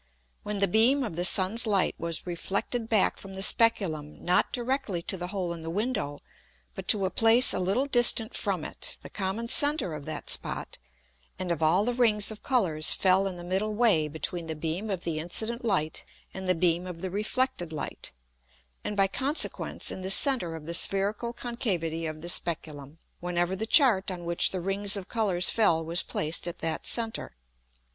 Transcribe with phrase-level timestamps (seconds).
[0.01, 0.53] Obs.
[0.53, 0.59] 10.
[0.59, 5.03] When the beam of the Sun's Light was reflected back from the Speculum not directly
[5.03, 6.17] to the hole in the Window,
[6.73, 10.75] but to a place a little distant from it, the common center of that Spot,
[11.37, 14.89] and of all the Rings of Colours fell in the middle way between the beam
[14.89, 18.11] of the incident Light, and the beam of the reflected Light,
[18.83, 23.67] and by consequence in the center of the spherical concavity of the Speculum, whenever the
[23.67, 27.35] Chart on which the Rings of Colours fell was placed at that center.